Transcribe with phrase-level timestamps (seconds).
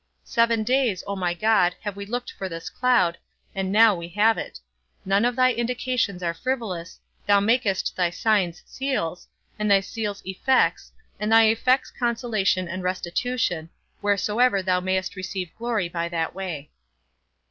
[0.25, 3.19] Seven days, O my God, have we looked for this cloud,
[3.53, 4.59] and now we have it;
[5.05, 9.27] none of thy indications are frivolous, thou makest thy signs seals,
[9.59, 13.69] and thy seals effects, and thy effects consolation and restitution,
[14.01, 16.71] wheresoever thou mayst receive glory by that way.